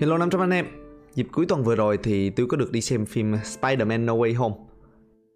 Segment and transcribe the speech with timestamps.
[0.00, 0.66] Hello 500 anh em
[1.14, 4.36] Dịp cuối tuần vừa rồi thì tôi có được đi xem phim Spider-Man No Way
[4.36, 4.54] Home.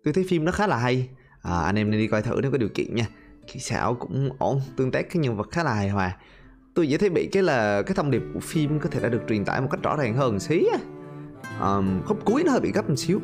[0.05, 1.09] Tôi thấy phim nó khá là hay.
[1.43, 3.07] À, Anh em nên đi coi thử nếu có điều kiện nha.
[3.53, 6.17] Kỹ xảo cũng ổn, tương tác các nhân vật khá là hài hòa.
[6.75, 9.23] Tôi dễ thấy bị cái là cái thông điệp của phim có thể đã được
[9.29, 10.79] truyền tải một cách rõ ràng hơn xí á.
[11.61, 13.21] Um, Khúc cuối nó hơi bị gấp một xíu.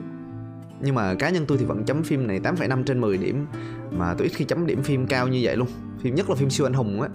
[0.82, 3.46] Nhưng mà cá nhân tôi thì vẫn chấm phim này 8,5 trên 10 điểm
[3.90, 5.68] Mà tôi ít khi chấm điểm phim cao như vậy luôn.
[6.00, 7.08] Phim nhất là phim siêu anh hùng á.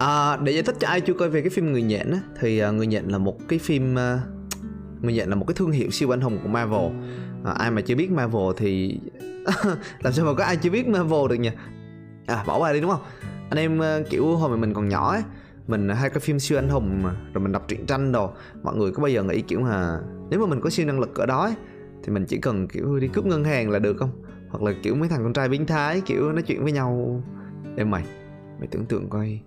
[0.00, 2.64] À, để giải thích cho ai chưa coi về cái phim Người Nhện á, thì
[2.64, 4.20] uh, Người Nhện là một cái phim uh,
[5.02, 6.90] Người Nhện là một cái thương hiệu siêu anh hùng của Marvel.
[7.44, 9.00] À, ai mà chưa biết Marvel thì
[10.00, 11.50] làm sao mà có ai chưa biết Marvel được nhỉ?
[12.26, 13.00] À bỏ qua đi đúng không?
[13.50, 15.22] Anh em uh, kiểu hồi mà mình còn nhỏ ấy,
[15.66, 18.30] mình hay coi phim siêu anh hùng mà rồi mình đọc truyện tranh đồ,
[18.62, 21.14] mọi người có bao giờ nghĩ kiểu là nếu mà mình có siêu năng lực
[21.14, 21.54] cỡ đó ấy,
[22.02, 24.22] thì mình chỉ cần kiểu đi cướp ngân hàng là được không?
[24.48, 27.22] Hoặc là kiểu mấy thằng con trai biến thái kiểu nói chuyện với nhau.
[27.76, 28.04] Em mày,
[28.58, 29.40] mày tưởng tượng coi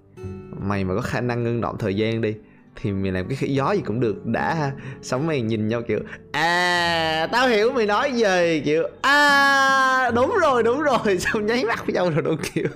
[0.68, 2.36] mày mà có khả năng ngưng động thời gian đi
[2.76, 4.26] thì mày làm cái gió gì cũng được.
[4.26, 4.72] Đã
[5.02, 6.00] sống mày nhìn nhau kiểu
[6.32, 8.62] à tao hiểu mày nói gì.
[8.66, 11.18] Kiểu à đúng rồi đúng rồi.
[11.20, 12.68] Xong nháy mắt với nhau rồi đúng kiểu.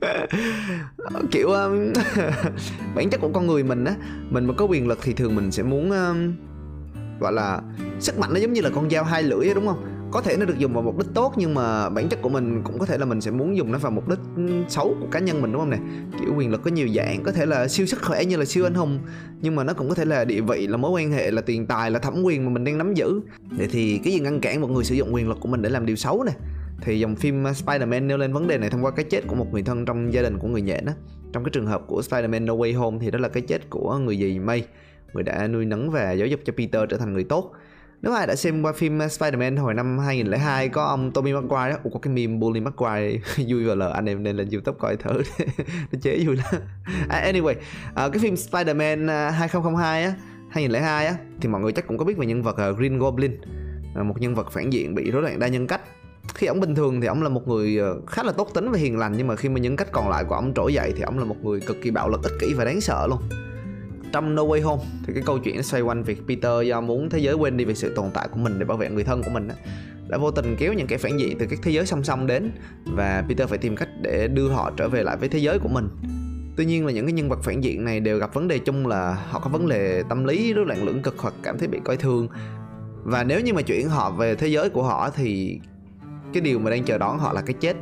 [1.30, 1.92] Kiểu um,
[2.94, 3.94] bản chất của con người mình á
[4.30, 6.34] mình mà có quyền lực thì thường mình sẽ muốn um,
[7.20, 7.60] gọi là
[8.00, 9.97] sức mạnh nó giống như là con dao hai lưỡi á đúng không?
[10.10, 12.62] Có thể nó được dùng vào mục đích tốt, nhưng mà bản chất của mình
[12.64, 14.18] cũng có thể là mình sẽ muốn dùng nó vào mục đích
[14.68, 15.78] xấu của cá nhân mình, đúng không nè?
[16.20, 18.66] Kiểu quyền lực có nhiều dạng, có thể là siêu sức khỏe như là siêu
[18.66, 18.98] anh hùng,
[19.40, 21.66] nhưng mà nó cũng có thể là địa vị, là mối quan hệ, là tiền
[21.66, 23.20] tài, là thẩm quyền mà mình đang nắm giữ.
[23.50, 25.70] Vậy thì cái gì ngăn cản một người sử dụng quyền lực của mình để
[25.70, 26.32] làm điều xấu nè?
[26.80, 29.46] Thì dòng phim Spider-Man nêu lên vấn đề này thông qua cái chết của một
[29.52, 30.92] người thân trong gia đình của người nhện á.
[31.32, 33.98] Trong cái trường hợp của Spider-Man No Way Home thì đó là cái chết của
[33.98, 34.64] người dì May,
[35.12, 37.52] người đã nuôi nấng và giáo dục cho Peter trở thành người tốt
[38.02, 41.70] nếu ai đã xem qua phim uh, Spider-Man hồi năm 2002 có ông Tommy Maguire
[41.70, 43.18] đó, Ủa, có cái meme Bully Maguire
[43.48, 45.22] vui và lờ anh em nên lên YouTube coi thử
[45.92, 46.46] nó chế vui lắm.
[47.08, 47.54] À, anyway,
[47.94, 50.14] à, cái phim Spider-Man à, 2002 á,
[50.50, 53.40] 2002 á thì mọi người chắc cũng có biết về nhân vật à, Green Goblin,
[53.94, 55.80] à, một nhân vật phản diện bị rối loạn đa nhân cách.
[56.34, 58.98] Khi ông bình thường thì ông là một người khá là tốt tính và hiền
[58.98, 61.18] lành nhưng mà khi mà nhân cách còn lại của ông trỗi dậy thì ông
[61.18, 63.18] là một người cực kỳ bạo lực ích kỷ và đáng sợ luôn
[64.12, 64.82] trong No Way Home.
[65.06, 67.74] Thì cái câu chuyện xoay quanh việc Peter do muốn thế giới quên đi về
[67.74, 69.48] sự tồn tại của mình để bảo vệ người thân của mình
[70.08, 72.50] đã vô tình kéo những kẻ phản diện từ các thế giới song song đến
[72.84, 75.68] và Peter phải tìm cách để đưa họ trở về lại với thế giới của
[75.68, 75.88] mình.
[76.56, 78.86] Tuy nhiên là những cái nhân vật phản diện này đều gặp vấn đề chung
[78.86, 81.78] là họ có vấn đề tâm lý rối loạn lưỡng cực hoặc cảm thấy bị
[81.84, 82.28] coi thường.
[83.02, 85.60] Và nếu như mà chuyển họ về thế giới của họ thì
[86.32, 87.76] cái điều mà đang chờ đón họ là cái chết.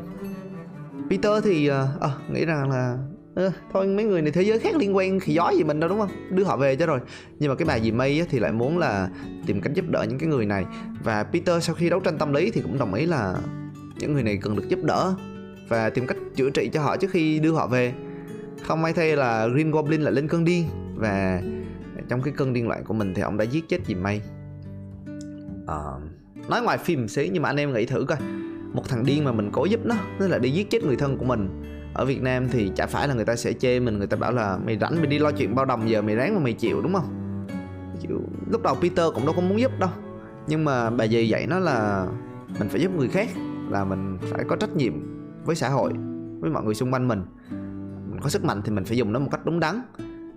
[1.10, 2.98] Peter thì uh, nghĩ rằng là
[3.36, 5.88] à, thôi mấy người này thế giới khác liên quan thì gió gì mình đâu
[5.88, 6.10] đúng không?
[6.30, 7.00] Đưa họ về cho rồi.
[7.38, 9.08] Nhưng mà cái bà dì May thì lại muốn là
[9.47, 10.64] tìm cách giúp đỡ những cái người này.
[11.04, 13.34] Và Peter sau khi đấu tranh tâm lý thì cũng đồng ý là
[13.98, 15.14] những người này cần được giúp đỡ
[15.69, 17.92] và tìm cách chữa trị cho họ trước khi đưa họ về.
[18.62, 20.64] Không may thay là Green Goblin lại lên cơn điên
[20.94, 21.42] và
[22.08, 24.20] trong cái cơn điên loạn của mình thì ông đã giết chết dì May.
[25.66, 25.82] À,
[26.48, 28.18] nói ngoài phim xí nhưng mà anh em nghĩ thử coi.
[28.72, 31.18] Một thằng điên mà mình cố giúp nó nó là đi giết chết người thân
[31.18, 31.62] của mình
[31.97, 34.33] ở Việt Nam thì chả phải là người ta sẽ chê mình, người ta bảo
[34.33, 36.83] là mày rảnh mày đi lo chuyện bao đồng giờ, mày ráng mà mày chịu
[36.83, 37.47] đúng không?
[38.01, 38.21] Chịu.
[38.51, 39.91] lúc đầu Peter cũng đâu có muốn giúp đâu.
[40.47, 42.07] Nhưng mà bà dì dạy nó là
[42.59, 43.29] mình phải giúp người khác,
[43.71, 44.93] là mình phải có trách nhiệm
[45.45, 45.93] với xã hội,
[46.41, 47.23] với mọi người xung quanh mình.
[48.11, 49.81] Mình có sức mạnh thì mình phải dùng nó một cách đúng đắn.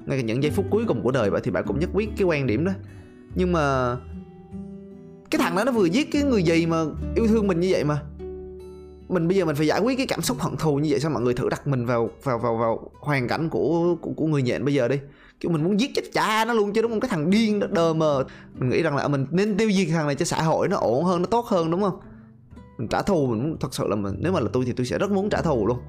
[0.05, 2.09] Ngay cả những giây phút cuối cùng của đời vậy thì bạn cũng nhất quyết
[2.17, 2.71] cái quan điểm đó.
[3.35, 3.95] Nhưng mà
[5.31, 6.77] cái thằng đó nó vừa giết cái người gì mà
[7.15, 8.01] yêu thương mình như vậy mà
[9.09, 11.11] mình bây giờ mình phải giải quyết cái cảm xúc hận thù như vậy sao
[11.11, 14.41] mọi người thử đặt mình vào vào vào vào hoàn cảnh của của, của người
[14.41, 14.99] nhện bây giờ đi.
[15.39, 16.99] Kiểu mình muốn giết chết cha nó luôn chứ đúng không?
[16.99, 18.25] Cái thằng điên đó đờ mờ.
[18.53, 20.77] Mình nghĩ rằng là à, mình nên tiêu diệt thằng này cho xã hội nó
[20.77, 21.99] ổn hơn nó tốt hơn đúng không?
[22.77, 24.85] Mình trả thù mình muốn thật sự là mình nếu mà là tôi thì tôi
[24.85, 25.79] sẽ rất muốn trả thù luôn.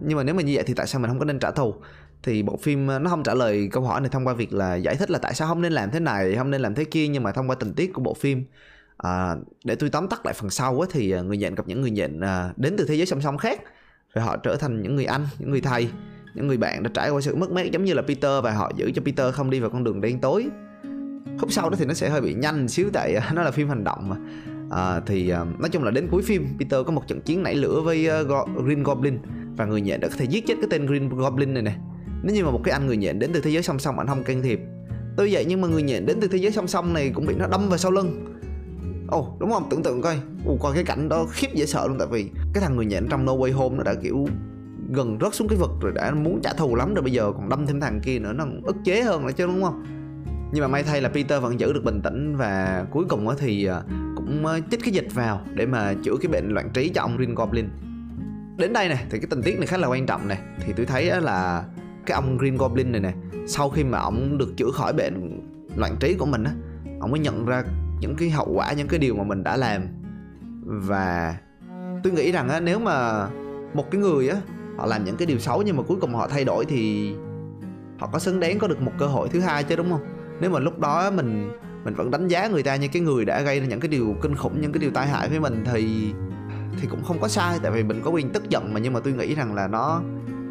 [0.00, 1.74] Nhưng mà nếu mà như vậy thì tại sao mình không có nên trả thù?
[2.22, 4.76] Thì bộ phim à, nó không trả lời câu hỏi này thông qua việc là
[4.76, 7.08] giải thích là tại sao không nên làm thế này không nên làm thế kia
[7.08, 8.44] nhưng mà thông qua tình tiết của bộ phim
[8.98, 11.80] à, để tôi tóm tắt lại phần sau ấy, thì à, người nhện gặp những
[11.80, 13.60] người nhện à, đến từ thế giới song song khác.
[14.14, 15.88] Rồi họ trở thành những người anh những người thầy
[16.34, 18.72] những người bạn đã trải qua sự mất mát giống như là Peter và họ
[18.76, 20.46] giữ cho Peter không đi vào con đường đen tối.
[21.38, 23.68] Khúc sau đó thì nó sẽ hơi bị nhanh xíu tại à, nó là phim
[23.68, 24.16] hành động mà.
[24.70, 27.54] À, thì à, nói chung là đến cuối phim Peter có một trận chiến nảy
[27.54, 29.18] lửa với uh, Green Goblin
[29.56, 31.76] và người nhện đã có thể giết chết cái tên Green Goblin này nè.
[32.22, 34.06] Nếu như mà một cái anh người nhện đến từ thế giới song song anh
[34.06, 34.60] không can thiệp.
[35.16, 37.34] Tuy vậy nhưng mà người nhện đến từ thế giới song song này cũng bị
[37.34, 38.37] nó đâm vào sau lưng.
[39.08, 39.66] Ồ oh, đúng không?
[39.70, 40.20] Tưởng tượng coi.
[40.46, 43.06] Ồ, coi cái cảnh đó khiếp dễ sợ luôn tại vì cái thằng người nhện
[43.10, 44.26] trong No Way Home nó đã kiểu
[44.90, 47.48] gần rớt xuống cái vực rồi đã muốn trả thù lắm rồi bây giờ còn
[47.48, 49.84] đâm thêm thằng kia nữa nó ức chế hơn nữa chứ đúng không?
[50.52, 53.64] Nhưng mà may thay là Peter vẫn giữ được bình tĩnh và cuối cùng thì
[53.64, 53.82] à,
[54.16, 57.16] cũng à, chích cái dịch vào để mà chữa cái bệnh loạn trí cho ông
[57.16, 57.68] Green Goblin.
[58.56, 60.86] Đến đây này thì cái tình tiết này khá là quan trọng này thì tôi
[60.86, 61.64] thấy là
[62.06, 63.12] cái ông Green Goblin này nè
[63.46, 65.40] sau khi mà ông được chữa khỏi bệnh
[65.76, 66.52] loạn trí của mình á
[67.00, 67.64] ông mới nhận ra
[68.00, 69.82] những cái hậu quả, những cái điều mà mình đã làm.
[70.64, 71.36] Và
[72.02, 73.26] tôi nghĩ rằng á, nếu mà
[73.74, 74.36] một cái người á,
[74.76, 77.12] họ làm những cái điều xấu nhưng mà cuối cùng họ thay đổi thì
[77.98, 80.00] họ có xứng đáng có được một cơ hội thứ hai chứ, đúng không?
[80.40, 81.50] Nếu mà lúc đó mình
[81.84, 84.16] mình vẫn đánh giá người ta như cái người đã gây ra những cái điều
[84.22, 86.12] kinh khủng, những cái điều tai hại với mình thì
[86.80, 87.58] thì cũng không có sai.
[87.62, 90.02] Tại vì mình có quyền tức giận mà, nhưng mà tôi nghĩ rằng là nó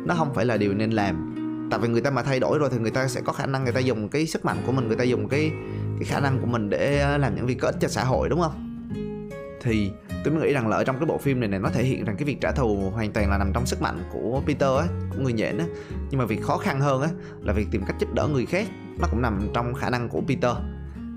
[0.05, 1.33] nó không phải là điều nên làm.
[1.71, 3.63] Tại vì người ta mà thay đổi rồi thì người ta sẽ có khả năng
[3.63, 5.51] người ta dùng cái sức mạnh của mình, người ta dùng cái
[5.99, 8.29] cái khả năng của mình để ờ, làm những việc có ích cho xã hội
[8.29, 8.63] đúng không?
[9.61, 9.91] Thì
[10.23, 12.05] tôi mới nghĩ rằng là ở trong cái bộ phim này này nó thể hiện
[12.05, 14.87] rằng cái việc trả thù hoàn toàn là nằm trong sức mạnh của Peter á
[15.11, 15.65] của người nhện á.
[16.09, 17.09] Nhưng mà việc khó khăn hơn á
[17.43, 18.67] là việc tìm cách giúp đỡ người khác
[18.99, 20.51] nó cũng nằm trong khả năng của Peter.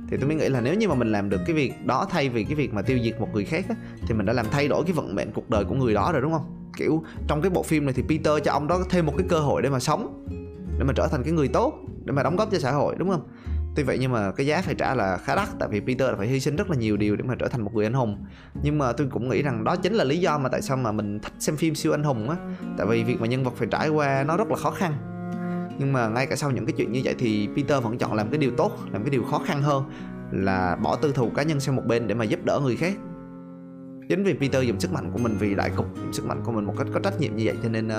[0.09, 2.29] Thì tôi mới nghĩ là nếu như mà mình làm được cái việc đó thay
[2.29, 3.75] vì cái việc mà tiêu diệt một người khác á,
[4.07, 6.23] thì mình đã làm thay đổi cái vận mệnh cuộc đời của người đó rồi
[6.23, 6.71] đúng không?
[6.77, 9.41] Kiểu trong cái bộ phim này thì Peter cho ông đó thêm một cái cơ
[9.41, 10.27] hội để mà sống
[10.79, 11.75] để mà trở thành cái người tốt
[12.05, 13.29] để mà đóng góp cho xã hội đúng không?
[13.75, 16.27] Tuy vậy nhưng mà cái giá phải trả là khá đắt tại vì Peter phải
[16.27, 18.25] hy sinh rất là nhiều điều để mà trở thành một người anh hùng.
[18.63, 20.93] Nhưng mà tôi cũng nghĩ rằng đó chính là lý do mà tại sao mà
[20.93, 22.37] mình thích xem phim siêu anh hùng á.
[22.79, 24.95] Tại vì việc mà nhân vật phải trải qua nó rất là khó khăn.
[25.79, 28.31] Nhưng mà ngay cả sau những cái chuyện như vậy thì Peter vẫn chọn làm
[28.31, 29.85] cái điều tốt làm cái điều khó khăn hơn
[30.31, 32.95] là bỏ tư thù cá nhân sang một bên để mà giúp đỡ người khác.
[34.09, 36.53] Chính vì Peter dùng sức mạnh của mình vì đại cục dùng sức mạnh của
[36.53, 37.93] mình một cách có trách nhiệm như vậy cho nên uh,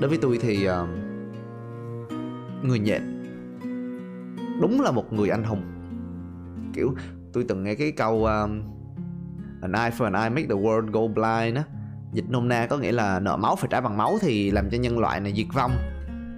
[0.00, 0.88] đối với tôi thì uh,
[2.64, 3.17] người nhện
[4.60, 5.62] đúng là một người anh hùng.
[6.74, 6.94] Kiểu
[7.32, 8.62] tôi từng nghe cái câu um,
[9.62, 11.64] an eye for an eye make the world go blind á.
[12.12, 14.78] Dịch nôm na có nghĩa là nợ máu phải trả bằng máu thì làm cho
[14.78, 15.72] nhân loại này diệt vong.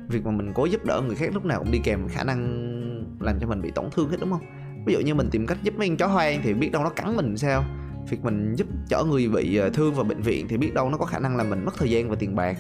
[0.09, 2.41] Việc mà mình cố giúp đỡ người khác lúc nào cũng đi kèm khả năng
[3.21, 4.43] làm cho mình bị tổn thương hết đúng không?
[4.87, 6.91] Ví dụ như mình tìm cách giúp mấy con chó hoang thì biết đâu nó
[6.91, 7.65] cắn mình sao?
[8.09, 10.97] Việc mình giúp chở người bị ờ, thương vào bệnh viện thì biết đâu nó
[10.97, 12.57] có khả năng là mình mất thời gian và tiền bạc.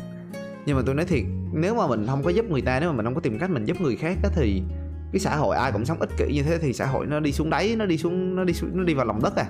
[0.66, 2.96] Nhưng mà tôi nói thiệt nếu mà mình không có giúp người ta nếu mà
[2.96, 4.62] mình không có tìm cách mình giúp người khác đó thì
[5.12, 7.32] cái xã hội ai cũng sống ích kỷ như thế thì xã hội nó đi
[7.32, 9.46] xuống đáy nó đi xuống nó đi xuống nó đi vào lòng đất à.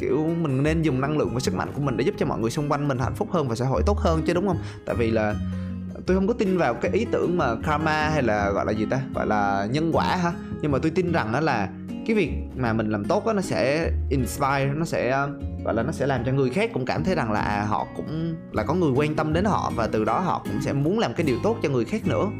[0.00, 2.38] Kiểu mình nên dùng năng lượng và sức mạnh của mình để giúp cho mọi
[2.38, 4.58] người xung quanh mình hạnh phúc hơn và xã hội tốt hơn chứ đúng không?
[4.86, 5.34] Tại vì là
[6.06, 8.86] tôi không có tin vào cái ý tưởng mà karma hay là gọi là gì
[8.90, 9.00] ta?
[9.14, 10.32] Gọi là nhân quả hả?
[10.62, 11.68] Nhưng mà tôi tin rằng đó là
[12.06, 15.26] cái việc mà mình làm tốt đó, nó sẽ inspire nó sẽ
[15.64, 18.34] gọi là nó sẽ làm cho người khác cũng cảm thấy rằng là họ cũng
[18.52, 21.14] là có người quan tâm đến họ và từ đó họ cũng sẽ muốn làm
[21.14, 22.30] cái điều tốt cho người khác nữa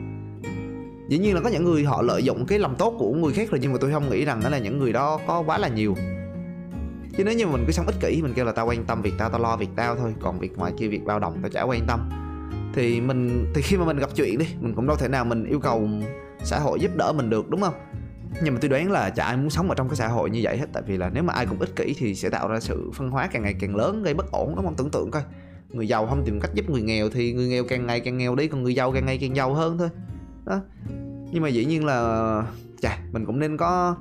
[1.12, 3.50] dĩ nhiên là có những người họ lợi dụng cái lòng tốt của người khác
[3.50, 5.68] rồi, nhưng mà tôi không nghĩ rằng đó là những người đó có quá là
[5.68, 5.96] nhiều.
[7.16, 9.12] Chứ nếu như mình cứ sống ích kỷ, mình kêu là tao quan tâm việc
[9.18, 11.62] tao tao lo việc tao thôi, còn việc ngoài kia việc bao đồng tao chả
[11.62, 12.10] quan tâm.
[12.74, 15.44] Thì mình, thì khi mà mình gặp chuyện đi, mình cũng đâu thể nào mình
[15.44, 15.88] yêu cầu
[16.44, 17.74] xã hội giúp đỡ mình được, đúng không?
[18.42, 20.40] Nhưng mà tôi đoán là chả ai muốn sống ở trong cái xã hội như
[20.42, 22.60] vậy hết, tại vì là nếu mà ai cũng ích kỷ thì sẽ tạo ra
[22.60, 24.74] sự phân hóa càng ngày càng lớn, gây bất ổn, đúng không?
[24.76, 25.22] Tưởng tượng coi.
[25.68, 28.34] Người giàu không tìm cách giúp người nghèo thì người nghèo càng ngày càng nghèo
[28.34, 29.88] đi, còn người giàu càng ngày càng giàu hơn thôi.
[30.44, 30.60] Đó
[31.32, 32.46] nhưng mà dĩ nhiên là,
[32.80, 33.96] chà, mình cũng nên có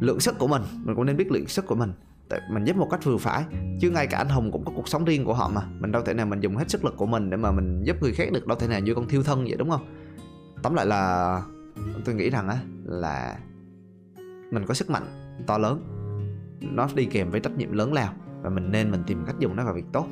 [0.00, 1.92] lượng sức của mình mình cũng nên biết lượng sức của mình.
[2.28, 3.44] Tại mình giúp một cách vừa phải,
[3.80, 5.62] chứ ngay cả anh hùng cũng có cuộc sống riêng của họ mà.
[5.80, 7.96] Mình đâu thể nào mình dùng hết sức lực của mình để mà mình giúp
[8.00, 9.86] người khác được, đâu thể nào như con thiêu thân vậy, đúng không?
[10.62, 11.42] Tóm lại là,
[12.04, 13.38] tôi nghĩ rằng á, là
[14.50, 15.02] mình có sức mạnh
[15.46, 15.82] to lớn.
[16.60, 19.56] Nó đi kèm với trách nhiệm lớn lao, và mình nên mình tìm cách dùng
[19.56, 20.06] nó vào việc tốt.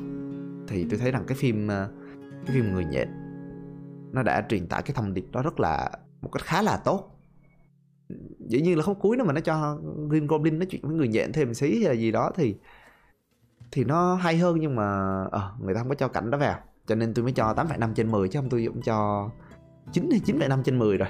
[0.67, 1.89] Thì tôi thấy rằng cái phim ờ,
[2.45, 3.09] cái phim người nhện,
[4.11, 5.91] nó đã truyền tải cái thông điệp đó rất là
[6.21, 7.19] một cách khá là tốt.
[8.47, 9.77] Dĩ nhiên là không cuối nữa mà nó cho
[10.09, 12.55] Green Goblin nói chuyện với người nhện thêm xí hay là gì đó thì
[13.71, 14.85] thì nó hay hơn nhưng mà
[15.31, 16.59] à, người ta không có cho cảnh đó vào.
[16.87, 19.29] Cho nên tôi mới cho 8,5 trên 10 chứ không tôi cũng cho
[19.91, 21.09] 9 hay 9,5 trên 10 rồi.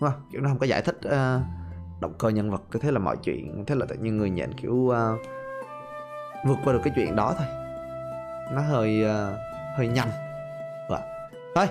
[0.00, 0.20] Đúng không?
[0.32, 1.42] Kiểu nó không có giải thích uh,
[2.00, 4.72] động cơ nhân vật thế là mọi chuyện thế là tự nhiên người nhện kiểu
[4.74, 4.94] uh,
[6.46, 7.46] vượt qua được cái chuyện đó thôi.
[8.54, 9.38] Nó hơi uh,
[9.76, 10.08] hơi nhanh.
[10.88, 11.00] Vậy
[11.54, 11.66] thôi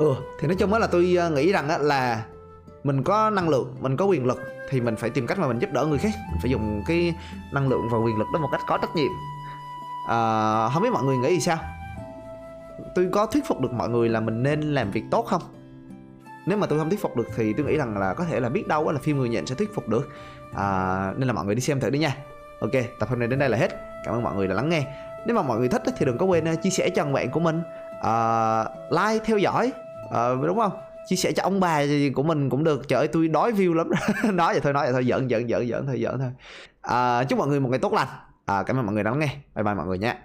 [0.00, 2.24] ừ thì nói chung á là tôi ờ, nghĩ rằng á là
[2.84, 4.38] mình có năng lượng mình có quyền lực
[4.70, 6.12] thì mình phải tìm cách mà mình giúp đỡ người khác.
[6.30, 7.14] Mình phải dùng cái
[7.52, 9.10] năng lượng và quyền lực đó một cách có trách nhiệm.
[10.08, 11.58] À, không biết mọi người nghĩ gì sao?
[12.94, 15.42] Tôi có thuyết phục được mọi người là mình nên làm việc tốt không?
[16.46, 18.48] Nếu mà tôi không thuyết phục được thì tôi nghĩ rằng là có thể là
[18.48, 20.08] biết đâu là phim người nhện sẽ thuyết phục được.
[20.54, 22.16] À, nên là mọi người đi xem thử đi nha.
[22.60, 23.70] Ok tập hôm nay đến đây là hết.
[24.04, 24.86] Cảm ơn mọi người đã lắng nghe.
[25.26, 27.62] Nếu mà mọi người thích thì đừng có quên chia sẻ cho bạn của mình.
[27.98, 29.72] Uh, like theo dõi
[30.10, 30.72] uh, đúng không?
[31.06, 32.88] Chia sẻ cho ông bà gì của mình cũng được.
[32.88, 33.90] Trời ơi tôi đói view lắm.
[34.32, 35.04] Nói vậy thôi nói vậy thôi.
[35.04, 36.30] Giỡn giỡn giỡn giỡn thôi giỡn thôi.
[36.82, 38.08] À, chúc mọi người một ngày tốt lành.
[38.46, 39.36] À, cảm ơn mọi người đã lắng nghe.
[39.54, 40.16] Bye bye mọi người nha